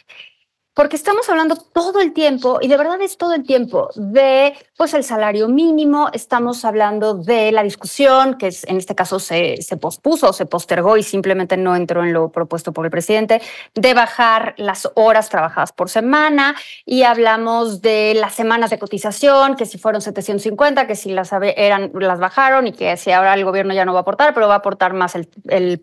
porque 0.78 0.94
estamos 0.94 1.28
hablando 1.28 1.56
todo 1.56 1.98
el 1.98 2.12
tiempo, 2.12 2.60
y 2.60 2.68
de 2.68 2.76
verdad 2.76 3.02
es 3.02 3.16
todo 3.16 3.34
el 3.34 3.42
tiempo, 3.42 3.90
de 3.96 4.54
pues 4.76 4.94
el 4.94 5.02
salario 5.02 5.48
mínimo, 5.48 6.08
estamos 6.12 6.64
hablando 6.64 7.14
de 7.14 7.50
la 7.50 7.64
discusión, 7.64 8.38
que 8.38 8.46
es, 8.46 8.62
en 8.62 8.76
este 8.76 8.94
caso 8.94 9.18
se, 9.18 9.60
se 9.60 9.76
pospuso, 9.76 10.32
se 10.32 10.46
postergó 10.46 10.96
y 10.96 11.02
simplemente 11.02 11.56
no 11.56 11.74
entró 11.74 12.04
en 12.04 12.12
lo 12.12 12.30
propuesto 12.30 12.72
por 12.72 12.84
el 12.84 12.92
presidente, 12.92 13.42
de 13.74 13.92
bajar 13.92 14.54
las 14.56 14.88
horas 14.94 15.28
trabajadas 15.30 15.72
por 15.72 15.90
semana, 15.90 16.54
y 16.86 17.02
hablamos 17.02 17.82
de 17.82 18.14
las 18.14 18.36
semanas 18.36 18.70
de 18.70 18.78
cotización, 18.78 19.56
que 19.56 19.66
si 19.66 19.78
fueron 19.78 20.00
750, 20.00 20.86
que 20.86 20.94
si 20.94 21.10
las, 21.10 21.32
eran, 21.56 21.90
las 21.94 22.20
bajaron 22.20 22.68
y 22.68 22.72
que 22.72 22.96
si 22.96 23.10
ahora 23.10 23.34
el 23.34 23.44
gobierno 23.44 23.74
ya 23.74 23.84
no 23.84 23.94
va 23.94 23.98
a 23.98 24.02
aportar, 24.02 24.32
pero 24.32 24.46
va 24.46 24.54
a 24.54 24.58
aportar 24.58 24.92
más 24.94 25.16
el, 25.16 25.28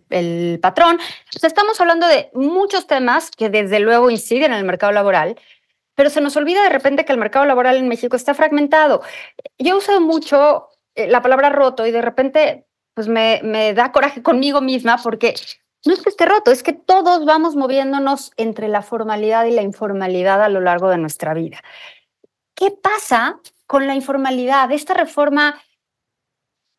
el, 0.10 0.58
patrón. 0.62 1.00
Estamos 1.44 1.82
hablando 1.82 2.08
de 2.08 2.30
muchos 2.34 2.88
temas 2.88 3.30
que 3.30 3.50
desde 3.50 3.82
luego 3.82 4.10
inciden 4.10 4.54
en 4.54 4.60
el 4.60 4.64
mercado 4.64 4.85
laboral, 4.92 5.40
pero 5.96 6.10
se 6.10 6.22
nos 6.22 6.36
olvida 6.36 6.64
de 6.64 6.70
repente 6.70 7.06
que 7.06 7.14
el 7.14 7.20
mercado 7.20 7.46
laboral 7.46 7.78
en 7.78 7.88
México 7.88 8.16
está 8.16 8.34
fragmentado. 8.34 9.02
Yo 9.58 9.78
uso 9.78 10.00
mucho 10.02 10.70
eh, 10.96 11.08
la 11.08 11.22
palabra 11.22 11.50
roto 11.50 11.86
y 11.86 11.92
de 11.92 12.02
repente 12.02 12.66
pues 12.94 13.08
me, 13.08 13.42
me 13.44 13.74
da 13.74 13.92
coraje 13.92 14.22
conmigo 14.22 14.62
misma 14.62 14.98
porque 15.02 15.36
no 15.86 15.94
es 15.94 16.02
que 16.02 16.10
esté 16.10 16.26
roto, 16.26 16.52
es 16.52 16.64
que 16.64 16.74
todos 16.74 17.26
vamos 17.26 17.56
moviéndonos 17.56 18.32
entre 18.38 18.68
la 18.68 18.82
formalidad 18.82 19.46
y 19.46 19.52
la 19.52 19.62
informalidad 19.62 20.42
a 20.42 20.50
lo 20.50 20.62
largo 20.62 20.90
de 20.90 20.98
nuestra 20.98 21.34
vida. 21.34 21.62
¿Qué 22.56 22.72
pasa 22.72 23.40
con 23.68 23.86
la 23.86 23.96
informalidad? 23.96 24.72
Esta 24.72 24.94
reforma, 24.94 25.62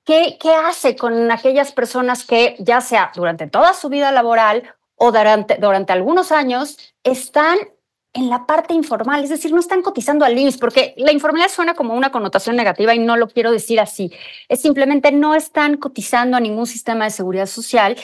¿qué, 0.04 0.38
qué 0.40 0.54
hace 0.54 0.96
con 0.96 1.30
aquellas 1.30 1.72
personas 1.72 2.24
que 2.24 2.56
ya 2.58 2.80
sea 2.80 3.12
durante 3.14 3.46
toda 3.46 3.74
su 3.74 3.88
vida 3.88 4.10
laboral 4.10 4.74
o 4.96 5.12
durante, 5.12 5.56
durante 5.56 5.92
algunos 5.92 6.32
años 6.32 6.78
están 7.04 7.58
en 8.16 8.30
la 8.30 8.46
parte 8.46 8.74
informal, 8.74 9.22
es 9.22 9.30
decir, 9.30 9.52
no 9.52 9.60
están 9.60 9.82
cotizando 9.82 10.24
al 10.24 10.36
IMSS, 10.36 10.58
porque 10.58 10.94
la 10.96 11.12
informalidad 11.12 11.50
suena 11.50 11.74
como 11.74 11.94
una 11.94 12.10
connotación 12.10 12.56
negativa 12.56 12.94
y 12.94 12.98
no 12.98 13.16
lo 13.16 13.28
quiero 13.28 13.52
decir 13.52 13.78
así. 13.78 14.10
Es 14.48 14.62
simplemente 14.62 15.12
no 15.12 15.34
están 15.34 15.76
cotizando 15.76 16.36
a 16.36 16.40
ningún 16.40 16.66
sistema 16.66 17.04
de 17.04 17.10
seguridad 17.10 17.46
social 17.46 17.96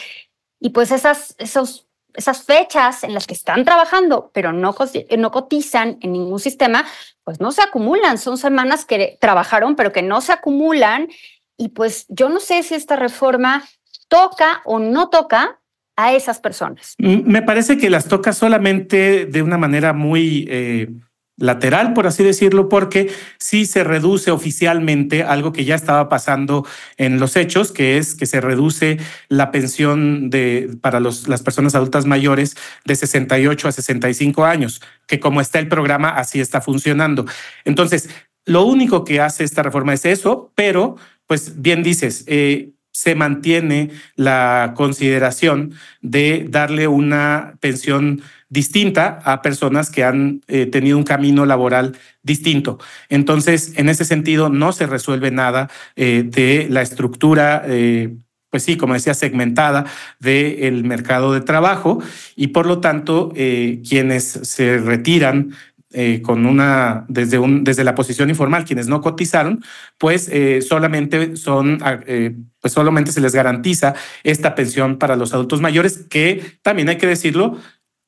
y 0.60 0.70
pues 0.70 0.92
esas, 0.92 1.34
esos, 1.38 1.88
esas 2.14 2.44
fechas 2.44 3.04
en 3.04 3.14
las 3.14 3.26
que 3.26 3.34
están 3.34 3.64
trabajando, 3.64 4.30
pero 4.34 4.52
no, 4.52 4.74
no 5.18 5.30
cotizan 5.30 5.98
en 6.02 6.12
ningún 6.12 6.38
sistema, 6.38 6.84
pues 7.24 7.40
no 7.40 7.50
se 7.50 7.62
acumulan. 7.62 8.18
Son 8.18 8.36
semanas 8.36 8.84
que 8.84 9.16
trabajaron, 9.20 9.76
pero 9.76 9.92
que 9.92 10.02
no 10.02 10.20
se 10.20 10.32
acumulan. 10.32 11.08
Y 11.56 11.70
pues 11.70 12.06
yo 12.08 12.28
no 12.28 12.38
sé 12.38 12.62
si 12.62 12.74
esta 12.74 12.96
reforma 12.96 13.64
toca 14.08 14.60
o 14.66 14.78
no 14.78 15.08
toca 15.08 15.61
a 15.96 16.14
esas 16.14 16.40
personas? 16.40 16.94
Mm, 16.98 17.30
me 17.30 17.42
parece 17.42 17.78
que 17.78 17.90
las 17.90 18.06
toca 18.06 18.32
solamente 18.32 19.26
de 19.26 19.42
una 19.42 19.58
manera 19.58 19.92
muy 19.92 20.46
eh, 20.48 20.88
lateral, 21.36 21.92
por 21.92 22.06
así 22.06 22.22
decirlo, 22.22 22.68
porque 22.68 23.10
sí 23.38 23.66
se 23.66 23.84
reduce 23.84 24.30
oficialmente 24.30 25.22
algo 25.22 25.52
que 25.52 25.64
ya 25.64 25.74
estaba 25.74 26.08
pasando 26.08 26.66
en 26.96 27.18
los 27.18 27.36
hechos, 27.36 27.72
que 27.72 27.98
es 27.98 28.14
que 28.14 28.26
se 28.26 28.40
reduce 28.40 28.98
la 29.28 29.50
pensión 29.50 30.30
de, 30.30 30.76
para 30.80 31.00
las 31.00 31.42
personas 31.42 31.74
adultas 31.74 32.06
mayores 32.06 32.56
de 32.84 32.94
68 32.94 33.68
a 33.68 33.72
65 33.72 34.44
años, 34.44 34.82
que 35.06 35.20
como 35.20 35.40
está 35.40 35.58
el 35.58 35.68
programa, 35.68 36.10
así 36.10 36.40
está 36.40 36.60
funcionando. 36.60 37.24
Entonces, 37.64 38.08
lo 38.44 38.64
único 38.64 39.04
que 39.04 39.20
hace 39.20 39.44
esta 39.44 39.62
reforma 39.62 39.94
es 39.94 40.04
eso, 40.04 40.52
pero, 40.54 40.96
pues 41.26 41.60
bien 41.62 41.82
dices, 41.82 42.24
eh, 42.26 42.72
se 42.92 43.14
mantiene 43.14 43.90
la 44.14 44.74
consideración 44.76 45.74
de 46.02 46.46
darle 46.48 46.86
una 46.86 47.54
pensión 47.60 48.22
distinta 48.52 49.18
a 49.24 49.40
personas 49.40 49.90
que 49.90 50.04
han 50.04 50.42
eh, 50.46 50.66
tenido 50.66 50.98
un 50.98 51.04
camino 51.04 51.46
laboral 51.46 51.96
distinto. 52.22 52.78
Entonces, 53.08 53.72
en 53.76 53.88
ese 53.88 54.04
sentido, 54.04 54.50
no 54.50 54.72
se 54.72 54.86
resuelve 54.86 55.30
nada 55.30 55.70
eh, 55.96 56.22
de 56.26 56.66
la 56.68 56.82
estructura. 56.82 57.62
Eh, 57.66 58.14
pues 58.50 58.64
sí, 58.64 58.76
como 58.76 58.92
decía, 58.92 59.14
segmentada 59.14 59.86
del 60.20 60.84
mercado 60.84 61.32
de 61.32 61.40
trabajo 61.40 62.02
y 62.36 62.48
por 62.48 62.66
lo 62.66 62.80
tanto 62.80 63.32
quienes 63.32 64.24
se 64.24 64.76
retiran 64.76 65.54
eh, 65.94 66.22
con 66.22 66.46
una 66.46 67.04
desde 67.08 67.38
un 67.38 67.64
desde 67.64 67.84
la 67.84 67.94
posición 67.94 68.30
informal 68.30 68.64
quienes 68.64 68.88
no 68.88 69.02
cotizaron 69.02 69.62
pues 69.98 70.26
eh, 70.32 70.62
solamente 70.62 71.36
son 71.36 71.80
ah, 71.82 72.00
eh, 72.06 72.34
pues 72.60 72.72
solamente 72.72 73.12
se 73.12 73.20
les 73.20 73.34
garantiza 73.34 73.94
esta 74.22 74.54
pensión 74.54 74.96
para 74.96 75.16
los 75.16 75.34
adultos 75.34 75.60
mayores 75.60 76.06
que 76.08 76.56
también 76.62 76.88
hay 76.88 76.96
que 76.96 77.06
decirlo 77.06 77.58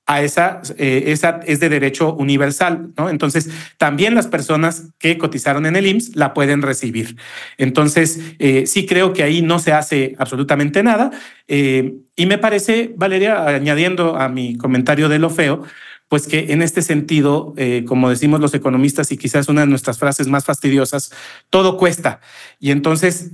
a 0.07 0.23
esa, 0.23 0.61
esa 0.77 1.41
es 1.47 1.61
de 1.61 1.71
derecho 1.71 2.13
universal, 2.13 2.93
¿no? 2.99 3.09
Entonces, 3.09 3.49
también 3.79 4.15
las 4.15 4.27
personas 4.27 4.91
que 4.99 5.17
cotizaron 5.17 5.65
en 5.65 5.77
el 5.77 5.87
IMSS 5.87 6.15
la 6.15 6.35
pueden 6.35 6.61
recibir. 6.61 7.17
Entonces, 7.57 8.21
sí 8.67 8.85
creo 8.85 9.15
que 9.15 9.23
ahí 9.23 9.41
no 9.41 9.59
se 9.61 9.73
hace 9.73 10.15
absolutamente 10.19 10.83
nada. 10.83 11.11
y 11.49 12.27
me 12.27 12.37
parece, 12.37 12.93
Valeria, 12.99 13.47
añadiendo 13.47 14.19
a 14.19 14.29
mi 14.29 14.59
comentario 14.59 15.09
de 15.09 15.19
lo 15.19 15.31
feo, 15.31 15.65
pues 16.15 16.29
que 16.29 16.53
en 16.53 16.63
este 16.63 16.81
sentido, 16.81 17.55
eh, 17.57 17.85
como 17.89 18.09
decimos 18.09 18.39
los 18.39 18.55
economistas 18.55 19.11
y 19.11 19.17
quizás 19.17 19.49
una 19.49 19.63
de 19.63 19.67
nuestras 19.67 19.99
frases 19.99 20.29
más 20.29 20.45
fastidiosas, 20.45 21.11
todo 21.51 21.77
cuesta. 21.77 22.21
Y 22.61 22.71
entonces, 22.71 23.33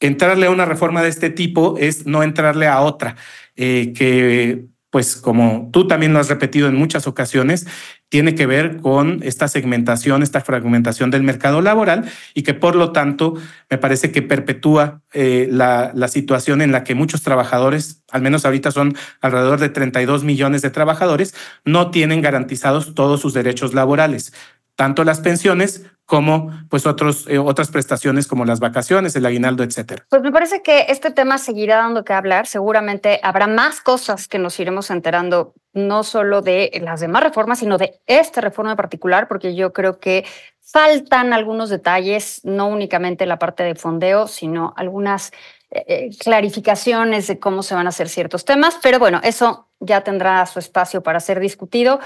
entrarle 0.00 0.46
a 0.46 0.50
una 0.50 0.64
reforma 0.64 1.00
de 1.00 1.10
este 1.10 1.30
tipo 1.30 1.76
es 1.78 2.06
no 2.06 2.24
entrarle 2.24 2.66
a 2.66 2.80
otra, 2.80 3.14
eh, 3.54 3.92
que 3.96 4.66
pues 4.90 5.16
como 5.16 5.68
tú 5.72 5.86
también 5.86 6.12
lo 6.12 6.18
has 6.18 6.28
repetido 6.28 6.68
en 6.68 6.74
muchas 6.74 7.06
ocasiones, 7.06 7.66
tiene 8.08 8.34
que 8.34 8.46
ver 8.46 8.78
con 8.78 9.20
esta 9.22 9.46
segmentación, 9.48 10.22
esta 10.22 10.40
fragmentación 10.40 11.10
del 11.10 11.22
mercado 11.22 11.60
laboral 11.60 12.10
y 12.32 12.42
que 12.42 12.54
por 12.54 12.74
lo 12.74 12.92
tanto 12.92 13.34
me 13.68 13.76
parece 13.76 14.10
que 14.12 14.22
perpetúa 14.22 15.02
eh, 15.12 15.46
la, 15.50 15.92
la, 15.94 16.08
situación 16.08 16.62
en 16.62 16.72
la 16.72 16.84
que 16.84 16.94
muchos 16.94 17.22
trabajadores, 17.22 18.02
al 18.10 18.22
menos 18.22 18.46
ahorita 18.46 18.70
son 18.70 18.96
alrededor 19.20 19.60
de 19.60 19.68
32 19.68 20.24
millones 20.24 20.62
de 20.62 20.70
trabajadores, 20.70 21.34
no 21.66 21.90
tienen 21.90 22.22
garantizados 22.22 22.94
todos 22.94 23.20
sus 23.20 23.34
derechos 23.34 23.74
laborales 23.74 24.32
tanto 24.78 25.02
las 25.02 25.18
pensiones 25.18 25.82
como 26.06 26.52
pues 26.70 26.86
otros, 26.86 27.26
eh, 27.26 27.36
otras 27.38 27.68
prestaciones 27.68 28.28
como 28.28 28.44
las 28.44 28.60
vacaciones, 28.60 29.16
el 29.16 29.26
aguinaldo, 29.26 29.64
etcétera. 29.64 30.06
Pues 30.08 30.22
me 30.22 30.30
parece 30.30 30.62
que 30.62 30.86
este 30.88 31.10
tema 31.10 31.36
seguirá 31.36 31.78
dando 31.78 32.04
que 32.04 32.12
hablar. 32.12 32.46
Seguramente 32.46 33.18
habrá 33.24 33.48
más 33.48 33.80
cosas 33.80 34.28
que 34.28 34.38
nos 34.38 34.58
iremos 34.60 34.90
enterando, 34.90 35.52
no 35.72 36.04
solo 36.04 36.42
de 36.42 36.70
las 36.80 37.00
demás 37.00 37.24
reformas, 37.24 37.58
sino 37.58 37.76
de 37.76 37.98
esta 38.06 38.40
reforma 38.40 38.70
en 38.70 38.76
particular, 38.76 39.26
porque 39.26 39.56
yo 39.56 39.72
creo 39.72 39.98
que 39.98 40.24
faltan 40.60 41.32
algunos 41.32 41.70
detalles, 41.70 42.40
no 42.44 42.68
únicamente 42.68 43.26
la 43.26 43.40
parte 43.40 43.64
de 43.64 43.74
fondeo, 43.74 44.28
sino 44.28 44.74
algunas 44.76 45.32
eh, 45.72 45.84
eh, 45.88 46.10
clarificaciones 46.20 47.26
de 47.26 47.40
cómo 47.40 47.64
se 47.64 47.74
van 47.74 47.86
a 47.86 47.88
hacer 47.90 48.08
ciertos 48.08 48.44
temas. 48.44 48.78
Pero 48.80 49.00
bueno, 49.00 49.20
eso 49.24 49.66
ya 49.80 50.02
tendrá 50.02 50.46
su 50.46 50.60
espacio 50.60 51.02
para 51.02 51.18
ser 51.18 51.40
discutido. 51.40 51.98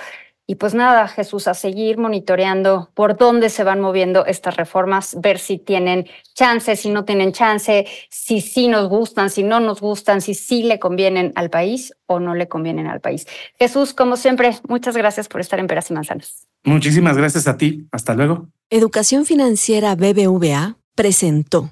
Y 0.46 0.56
pues 0.56 0.74
nada, 0.74 1.06
Jesús, 1.06 1.46
a 1.46 1.54
seguir 1.54 1.98
monitoreando 1.98 2.90
por 2.94 3.16
dónde 3.16 3.48
se 3.48 3.62
van 3.62 3.80
moviendo 3.80 4.26
estas 4.26 4.56
reformas, 4.56 5.16
ver 5.20 5.38
si 5.38 5.58
tienen 5.58 6.08
chance, 6.34 6.74
si 6.74 6.90
no 6.90 7.04
tienen 7.04 7.32
chance, 7.32 7.86
si 8.10 8.40
sí 8.40 8.66
nos 8.66 8.88
gustan, 8.88 9.30
si 9.30 9.44
no 9.44 9.60
nos 9.60 9.80
gustan, 9.80 10.20
si 10.20 10.34
sí 10.34 10.64
le 10.64 10.80
convienen 10.80 11.32
al 11.36 11.48
país 11.48 11.94
o 12.06 12.18
no 12.18 12.34
le 12.34 12.48
convienen 12.48 12.88
al 12.88 13.00
país. 13.00 13.26
Jesús, 13.58 13.94
como 13.94 14.16
siempre, 14.16 14.56
muchas 14.68 14.96
gracias 14.96 15.28
por 15.28 15.40
estar 15.40 15.60
en 15.60 15.68
Peras 15.68 15.90
y 15.90 15.94
Manzanas. 15.94 16.48
Muchísimas 16.64 17.16
gracias 17.16 17.46
a 17.46 17.56
ti. 17.56 17.86
Hasta 17.92 18.14
luego. 18.14 18.48
Educación 18.68 19.24
Financiera 19.24 19.94
BBVA 19.94 20.76
presentó. 20.96 21.70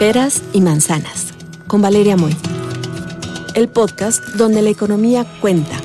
Peras 0.00 0.42
y 0.52 0.60
Manzanas 0.60 1.32
con 1.66 1.80
Valeria 1.80 2.16
Moy 2.16 2.36
el 3.54 3.68
podcast 3.68 4.24
donde 4.34 4.62
la 4.62 4.70
economía 4.70 5.24
cuenta. 5.40 5.76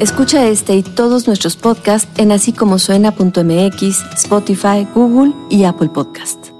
Escucha 0.00 0.48
este 0.48 0.74
y 0.74 0.82
todos 0.82 1.28
nuestros 1.28 1.56
podcasts 1.56 2.08
en 2.16 2.32
así 2.32 2.52
como 2.52 2.78
suena.mx, 2.78 4.02
Spotify, 4.14 4.86
Google 4.94 5.32
y 5.48 5.64
Apple 5.64 5.90
Podcast. 5.90 6.51